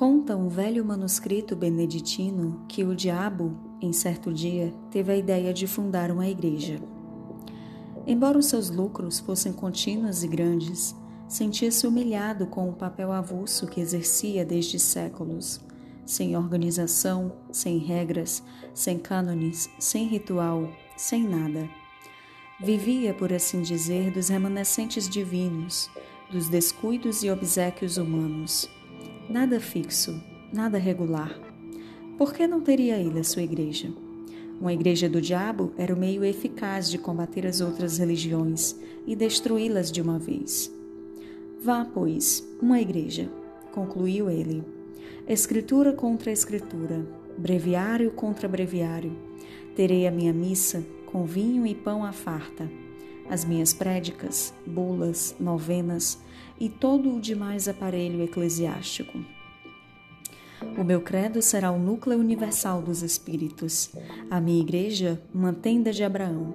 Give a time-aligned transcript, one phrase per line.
[0.00, 5.66] Conta um velho manuscrito beneditino que o diabo, em certo dia, teve a ideia de
[5.66, 6.80] fundar uma igreja.
[8.06, 10.96] Embora os seus lucros fossem contínuos e grandes,
[11.28, 15.60] sentia-se humilhado com o papel avulso que exercia desde séculos,
[16.06, 21.68] sem organização, sem regras, sem cânones, sem ritual, sem nada.
[22.58, 25.90] Vivia, por assim dizer, dos remanescentes divinos,
[26.32, 28.66] dos descuidos e obsequios humanos
[29.30, 30.20] nada fixo,
[30.52, 31.38] nada regular.
[32.18, 33.88] Por que não teria ele a sua igreja?
[34.60, 39.92] Uma igreja do diabo era o meio eficaz de combater as outras religiões e destruí-las
[39.92, 40.70] de uma vez.
[41.62, 43.30] Vá, pois, uma igreja,
[43.70, 44.64] concluiu ele.
[45.28, 47.06] Escritura contra escritura,
[47.38, 49.16] breviário contra breviário.
[49.76, 52.68] Terei a minha missa com vinho e pão à farta,
[53.30, 56.18] as minhas prédicas, bulas, novenas
[56.58, 59.18] e todo o demais aparelho eclesiástico.
[60.76, 63.90] O meu credo será o núcleo universal dos espíritos,
[64.30, 66.54] a minha igreja, uma tenda de Abraão.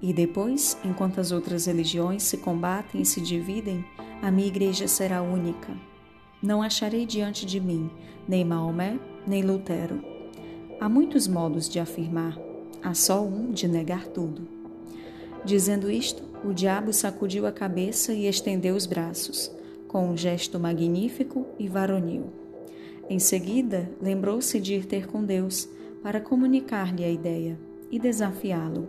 [0.00, 3.84] E depois, enquanto as outras religiões se combatem e se dividem,
[4.22, 5.74] a minha igreja será única.
[6.42, 7.90] Não acharei diante de mim
[8.28, 10.02] nem Maomé, nem Lutero.
[10.80, 12.38] Há muitos modos de afirmar,
[12.82, 14.63] há só um de negar tudo.
[15.44, 19.52] Dizendo isto, o diabo sacudiu a cabeça e estendeu os braços,
[19.86, 22.32] com um gesto magnífico e varonil.
[23.10, 25.68] Em seguida, lembrou-se de ir ter com Deus
[26.02, 27.58] para comunicar-lhe a ideia
[27.90, 28.88] e desafiá-lo.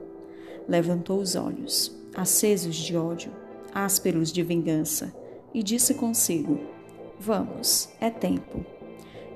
[0.67, 3.31] Levantou os olhos, acesos de ódio,
[3.73, 5.13] ásperos de vingança,
[5.53, 6.59] e disse consigo:
[7.19, 8.65] Vamos, é tempo.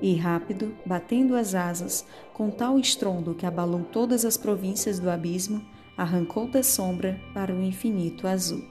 [0.00, 5.62] E rápido, batendo as asas, com tal estrondo que abalou todas as províncias do abismo,
[6.00, 8.64] arrancou da sombra para o infinito azul.